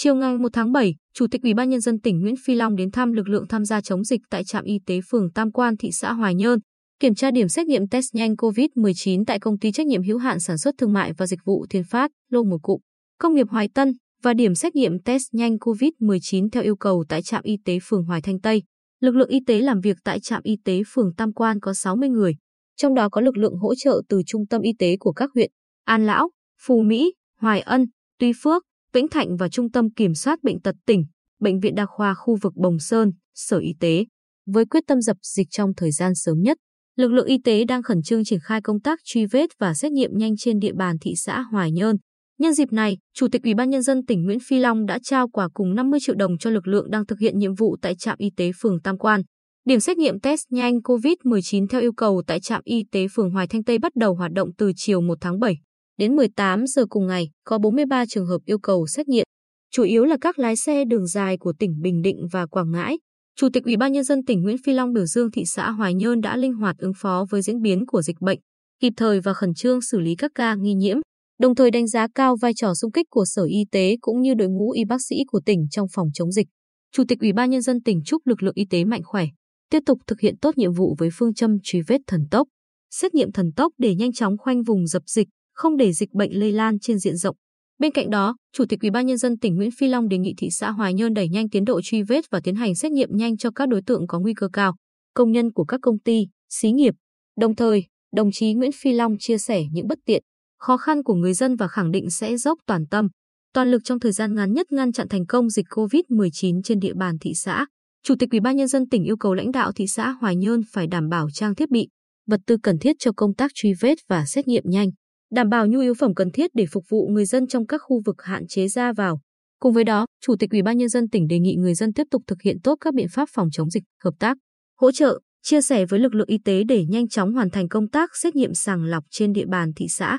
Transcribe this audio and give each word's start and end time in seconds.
Chiều 0.00 0.14
ngày 0.14 0.38
1 0.38 0.48
tháng 0.52 0.72
7, 0.72 0.94
Chủ 1.14 1.26
tịch 1.30 1.42
Ủy 1.42 1.54
ban 1.54 1.68
nhân 1.68 1.80
dân 1.80 2.00
tỉnh 2.00 2.20
Nguyễn 2.20 2.34
Phi 2.44 2.54
Long 2.54 2.76
đến 2.76 2.90
thăm 2.90 3.12
lực 3.12 3.28
lượng 3.28 3.46
tham 3.48 3.64
gia 3.64 3.80
chống 3.80 4.04
dịch 4.04 4.20
tại 4.30 4.44
trạm 4.44 4.64
y 4.64 4.78
tế 4.86 5.00
phường 5.10 5.30
Tam 5.32 5.52
Quan, 5.52 5.76
thị 5.76 5.90
xã 5.92 6.12
Hoài 6.12 6.34
Nhơn, 6.34 6.58
kiểm 7.00 7.14
tra 7.14 7.30
điểm 7.30 7.48
xét 7.48 7.66
nghiệm 7.66 7.88
test 7.88 8.14
nhanh 8.14 8.34
COVID-19 8.34 9.24
tại 9.26 9.38
công 9.38 9.58
ty 9.58 9.72
trách 9.72 9.86
nhiệm 9.86 10.02
hữu 10.02 10.18
hạn 10.18 10.40
sản 10.40 10.58
xuất 10.58 10.74
thương 10.78 10.92
mại 10.92 11.12
và 11.12 11.26
dịch 11.26 11.38
vụ 11.44 11.66
Thiên 11.70 11.82
Phát, 11.84 12.10
lô 12.30 12.42
một 12.42 12.58
cụm, 12.62 12.80
công 13.18 13.34
nghiệp 13.34 13.46
Hoài 13.50 13.68
Tân 13.74 13.92
và 14.22 14.34
điểm 14.34 14.54
xét 14.54 14.74
nghiệm 14.74 15.02
test 15.02 15.22
nhanh 15.32 15.56
COVID-19 15.56 16.48
theo 16.52 16.62
yêu 16.62 16.76
cầu 16.76 17.04
tại 17.08 17.22
trạm 17.22 17.42
y 17.44 17.56
tế 17.64 17.78
phường 17.82 18.04
Hoài 18.04 18.20
Thanh 18.20 18.40
Tây. 18.40 18.62
Lực 19.00 19.14
lượng 19.14 19.28
y 19.28 19.40
tế 19.46 19.60
làm 19.60 19.80
việc 19.80 19.96
tại 20.04 20.20
trạm 20.20 20.42
y 20.44 20.56
tế 20.64 20.82
phường 20.86 21.14
Tam 21.14 21.32
Quan 21.32 21.60
có 21.60 21.74
60 21.74 22.08
người, 22.08 22.36
trong 22.76 22.94
đó 22.94 23.08
có 23.08 23.20
lực 23.20 23.36
lượng 23.36 23.56
hỗ 23.56 23.74
trợ 23.74 24.02
từ 24.08 24.22
trung 24.26 24.46
tâm 24.46 24.62
y 24.62 24.72
tế 24.78 24.96
của 25.00 25.12
các 25.12 25.30
huyện 25.34 25.50
An 25.84 26.06
Lão, 26.06 26.30
Phù 26.66 26.82
Mỹ, 26.82 27.12
Hoài 27.40 27.60
Ân, 27.60 27.86
Tuy 28.18 28.32
Phước, 28.42 28.62
Vĩnh 28.92 29.08
Thạnh 29.08 29.36
và 29.36 29.48
Trung 29.48 29.70
tâm 29.70 29.90
Kiểm 29.90 30.14
soát 30.14 30.38
Bệnh 30.42 30.60
tật 30.60 30.74
tỉnh, 30.86 31.04
Bệnh 31.40 31.60
viện 31.60 31.74
Đa 31.74 31.86
khoa 31.86 32.14
khu 32.14 32.36
vực 32.42 32.52
Bồng 32.56 32.78
Sơn, 32.78 33.10
Sở 33.34 33.58
Y 33.58 33.74
tế. 33.80 34.04
Với 34.46 34.64
quyết 34.64 34.84
tâm 34.86 35.00
dập 35.00 35.16
dịch 35.22 35.46
trong 35.50 35.74
thời 35.76 35.90
gian 35.90 36.14
sớm 36.14 36.42
nhất, 36.42 36.58
lực 36.96 37.12
lượng 37.12 37.26
y 37.26 37.38
tế 37.44 37.64
đang 37.64 37.82
khẩn 37.82 38.02
trương 38.02 38.24
triển 38.24 38.40
khai 38.42 38.60
công 38.60 38.80
tác 38.80 38.98
truy 39.04 39.26
vết 39.26 39.50
và 39.58 39.74
xét 39.74 39.92
nghiệm 39.92 40.10
nhanh 40.14 40.36
trên 40.36 40.58
địa 40.58 40.72
bàn 40.72 40.96
thị 41.00 41.14
xã 41.16 41.40
Hoài 41.40 41.72
Nhơn. 41.72 41.96
Nhân 42.38 42.52
dịp 42.52 42.72
này, 42.72 42.98
Chủ 43.14 43.28
tịch 43.32 43.42
Ủy 43.42 43.54
ban 43.54 43.70
nhân 43.70 43.82
dân 43.82 44.06
tỉnh 44.06 44.24
Nguyễn 44.24 44.38
Phi 44.48 44.58
Long 44.58 44.86
đã 44.86 44.98
trao 45.02 45.28
quà 45.28 45.48
cùng 45.54 45.74
50 45.74 46.00
triệu 46.02 46.14
đồng 46.14 46.38
cho 46.38 46.50
lực 46.50 46.66
lượng 46.68 46.90
đang 46.90 47.06
thực 47.06 47.18
hiện 47.18 47.38
nhiệm 47.38 47.54
vụ 47.54 47.76
tại 47.82 47.94
trạm 47.94 48.16
y 48.18 48.30
tế 48.36 48.50
phường 48.60 48.80
Tam 48.80 48.98
Quan. 48.98 49.22
Điểm 49.64 49.80
xét 49.80 49.98
nghiệm 49.98 50.20
test 50.20 50.42
nhanh 50.50 50.74
COVID-19 50.74 51.66
theo 51.66 51.80
yêu 51.80 51.92
cầu 51.92 52.22
tại 52.26 52.40
trạm 52.40 52.60
y 52.64 52.84
tế 52.92 53.06
phường 53.14 53.30
Hoài 53.30 53.46
Thanh 53.46 53.64
Tây 53.64 53.78
bắt 53.78 53.92
đầu 53.96 54.14
hoạt 54.14 54.32
động 54.32 54.48
từ 54.58 54.72
chiều 54.76 55.00
1 55.00 55.18
tháng 55.20 55.40
7. 55.40 55.56
Đến 55.98 56.16
18 56.16 56.66
giờ 56.66 56.86
cùng 56.90 57.06
ngày, 57.06 57.30
có 57.44 57.58
43 57.58 58.06
trường 58.06 58.26
hợp 58.26 58.38
yêu 58.44 58.58
cầu 58.58 58.86
xét 58.86 59.08
nghiệm, 59.08 59.24
chủ 59.70 59.82
yếu 59.82 60.04
là 60.04 60.16
các 60.20 60.38
lái 60.38 60.56
xe 60.56 60.84
đường 60.84 61.06
dài 61.06 61.38
của 61.38 61.52
tỉnh 61.58 61.80
Bình 61.80 62.02
Định 62.02 62.26
và 62.32 62.46
Quảng 62.46 62.70
Ngãi. 62.70 62.98
Chủ 63.36 63.48
tịch 63.52 63.64
Ủy 63.64 63.76
ban 63.76 63.92
nhân 63.92 64.04
dân 64.04 64.24
tỉnh 64.24 64.42
Nguyễn 64.42 64.56
Phi 64.64 64.72
Long 64.72 64.92
biểu 64.92 65.06
dương 65.06 65.30
thị 65.30 65.44
xã 65.44 65.70
Hoài 65.70 65.94
Nhơn 65.94 66.20
đã 66.20 66.36
linh 66.36 66.52
hoạt 66.52 66.76
ứng 66.78 66.92
phó 66.96 67.26
với 67.30 67.42
diễn 67.42 67.62
biến 67.62 67.86
của 67.86 68.02
dịch 68.02 68.16
bệnh, 68.20 68.38
kịp 68.80 68.92
thời 68.96 69.20
và 69.20 69.34
khẩn 69.34 69.54
trương 69.54 69.80
xử 69.80 70.00
lý 70.00 70.14
các 70.14 70.30
ca 70.34 70.54
nghi 70.54 70.74
nhiễm, 70.74 70.96
đồng 71.40 71.54
thời 71.54 71.70
đánh 71.70 71.86
giá 71.86 72.06
cao 72.14 72.36
vai 72.36 72.52
trò 72.54 72.74
xung 72.74 72.92
kích 72.92 73.06
của 73.10 73.24
Sở 73.24 73.44
Y 73.44 73.64
tế 73.72 73.96
cũng 74.00 74.22
như 74.22 74.34
đội 74.34 74.48
ngũ 74.48 74.70
y 74.70 74.84
bác 74.84 75.02
sĩ 75.08 75.16
của 75.26 75.40
tỉnh 75.46 75.66
trong 75.70 75.86
phòng 75.92 76.08
chống 76.14 76.32
dịch. 76.32 76.46
Chủ 76.92 77.02
tịch 77.08 77.20
Ủy 77.20 77.32
ban 77.32 77.50
nhân 77.50 77.62
dân 77.62 77.82
tỉnh 77.82 78.00
chúc 78.04 78.26
lực 78.26 78.42
lượng 78.42 78.54
y 78.56 78.64
tế 78.70 78.84
mạnh 78.84 79.02
khỏe, 79.04 79.26
tiếp 79.70 79.80
tục 79.86 79.98
thực 80.06 80.20
hiện 80.20 80.36
tốt 80.40 80.58
nhiệm 80.58 80.72
vụ 80.72 80.94
với 80.98 81.08
phương 81.12 81.34
châm 81.34 81.56
truy 81.62 81.80
vết 81.86 82.00
thần 82.06 82.20
tốc, 82.30 82.48
xét 82.90 83.14
nghiệm 83.14 83.32
thần 83.32 83.52
tốc 83.56 83.72
để 83.78 83.94
nhanh 83.94 84.12
chóng 84.12 84.38
khoanh 84.38 84.62
vùng 84.62 84.86
dập 84.86 85.02
dịch, 85.06 85.28
không 85.58 85.76
để 85.76 85.92
dịch 85.92 86.12
bệnh 86.12 86.38
lây 86.38 86.52
lan 86.52 86.78
trên 86.78 86.98
diện 86.98 87.16
rộng. 87.16 87.36
Bên 87.78 87.92
cạnh 87.92 88.10
đó, 88.10 88.36
Chủ 88.52 88.64
tịch 88.68 88.80
Ủy 88.80 88.90
ban 88.90 89.06
nhân 89.06 89.16
dân 89.16 89.38
tỉnh 89.38 89.56
Nguyễn 89.56 89.70
Phi 89.78 89.88
Long 89.88 90.08
đề 90.08 90.18
nghị 90.18 90.34
thị 90.38 90.48
xã 90.50 90.70
Hoài 90.70 90.94
Nhơn 90.94 91.14
đẩy 91.14 91.28
nhanh 91.28 91.48
tiến 91.48 91.64
độ 91.64 91.80
truy 91.82 92.02
vết 92.02 92.24
và 92.30 92.40
tiến 92.44 92.54
hành 92.54 92.74
xét 92.74 92.92
nghiệm 92.92 93.08
nhanh 93.12 93.36
cho 93.36 93.50
các 93.50 93.68
đối 93.68 93.82
tượng 93.86 94.06
có 94.06 94.20
nguy 94.20 94.34
cơ 94.34 94.48
cao, 94.52 94.76
công 95.14 95.32
nhân 95.32 95.52
của 95.52 95.64
các 95.64 95.80
công 95.82 95.98
ty, 95.98 96.26
xí 96.48 96.70
nghiệp. 96.70 96.94
Đồng 97.40 97.54
thời, 97.54 97.84
đồng 98.16 98.30
chí 98.32 98.54
Nguyễn 98.54 98.70
Phi 98.72 98.92
Long 98.92 99.16
chia 99.18 99.38
sẻ 99.38 99.62
những 99.72 99.88
bất 99.88 99.98
tiện, 100.04 100.22
khó 100.58 100.76
khăn 100.76 101.02
của 101.02 101.14
người 101.14 101.34
dân 101.34 101.56
và 101.56 101.68
khẳng 101.68 101.90
định 101.90 102.10
sẽ 102.10 102.36
dốc 102.36 102.58
toàn 102.66 102.86
tâm, 102.86 103.08
toàn 103.54 103.70
lực 103.70 103.82
trong 103.84 104.00
thời 104.00 104.12
gian 104.12 104.34
ngắn 104.34 104.52
nhất 104.52 104.72
ngăn 104.72 104.92
chặn 104.92 105.08
thành 105.08 105.26
công 105.26 105.50
dịch 105.50 105.66
COVID-19 105.70 106.62
trên 106.62 106.78
địa 106.78 106.94
bàn 106.94 107.16
thị 107.20 107.32
xã. 107.34 107.66
Chủ 108.02 108.14
tịch 108.18 108.30
Ủy 108.30 108.40
ban 108.40 108.56
nhân 108.56 108.68
dân 108.68 108.88
tỉnh 108.88 109.04
yêu 109.04 109.16
cầu 109.16 109.34
lãnh 109.34 109.50
đạo 109.50 109.72
thị 109.72 109.86
xã 109.86 110.10
Hoài 110.10 110.36
Nhơn 110.36 110.60
phải 110.72 110.86
đảm 110.86 111.08
bảo 111.08 111.28
trang 111.32 111.54
thiết 111.54 111.70
bị, 111.70 111.88
vật 112.26 112.40
tư 112.46 112.56
cần 112.62 112.78
thiết 112.78 112.96
cho 112.98 113.12
công 113.16 113.34
tác 113.34 113.50
truy 113.54 113.72
vết 113.80 113.98
và 114.08 114.24
xét 114.26 114.48
nghiệm 114.48 114.64
nhanh 114.66 114.90
đảm 115.30 115.48
bảo 115.48 115.66
nhu 115.66 115.80
yếu 115.80 115.94
phẩm 115.94 116.14
cần 116.14 116.30
thiết 116.30 116.50
để 116.54 116.66
phục 116.72 116.84
vụ 116.88 117.08
người 117.08 117.24
dân 117.24 117.46
trong 117.46 117.66
các 117.66 117.80
khu 117.84 118.00
vực 118.04 118.22
hạn 118.22 118.46
chế 118.46 118.68
ra 118.68 118.92
vào. 118.92 119.20
Cùng 119.60 119.72
với 119.72 119.84
đó, 119.84 120.06
Chủ 120.24 120.36
tịch 120.38 120.50
Ủy 120.50 120.62
ban 120.62 120.78
nhân 120.78 120.88
dân 120.88 121.08
tỉnh 121.08 121.26
đề 121.26 121.38
nghị 121.38 121.54
người 121.54 121.74
dân 121.74 121.92
tiếp 121.92 122.06
tục 122.10 122.22
thực 122.26 122.42
hiện 122.42 122.56
tốt 122.62 122.76
các 122.80 122.94
biện 122.94 123.06
pháp 123.10 123.28
phòng 123.32 123.48
chống 123.52 123.70
dịch, 123.70 123.82
hợp 124.04 124.14
tác, 124.18 124.36
hỗ 124.80 124.92
trợ, 124.92 125.20
chia 125.42 125.60
sẻ 125.60 125.86
với 125.86 126.00
lực 126.00 126.14
lượng 126.14 126.28
y 126.28 126.38
tế 126.44 126.64
để 126.64 126.84
nhanh 126.88 127.08
chóng 127.08 127.32
hoàn 127.32 127.50
thành 127.50 127.68
công 127.68 127.88
tác 127.88 128.10
xét 128.16 128.36
nghiệm 128.36 128.54
sàng 128.54 128.84
lọc 128.84 129.04
trên 129.10 129.32
địa 129.32 129.46
bàn 129.46 129.72
thị 129.76 129.86
xã. 129.88 130.18